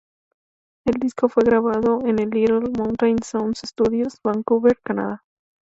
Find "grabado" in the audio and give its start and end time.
1.43-1.99